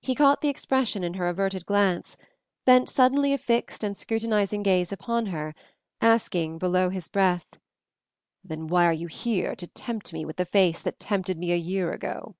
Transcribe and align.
He 0.00 0.14
caught 0.14 0.40
the 0.40 0.46
expression 0.48 1.02
in 1.02 1.14
her 1.14 1.26
averted 1.28 1.66
glance, 1.66 2.16
bent 2.64 2.88
suddenly 2.88 3.32
a 3.32 3.38
fixed 3.38 3.82
and 3.82 3.96
scrutinizing 3.96 4.62
gaze 4.62 4.92
upon 4.92 5.26
her, 5.26 5.52
asking, 6.00 6.58
below 6.58 6.90
his 6.90 7.08
breath, 7.08 7.48
"Then 8.44 8.68
why 8.68 8.84
are 8.84 8.92
you 8.92 9.08
here 9.08 9.56
to 9.56 9.66
tempt 9.66 10.12
me 10.12 10.24
with 10.24 10.36
the 10.36 10.44
face 10.46 10.80
that 10.82 11.00
tempted 11.00 11.38
me 11.38 11.50
a 11.50 11.56
year 11.56 11.92
ago?" 11.92 12.36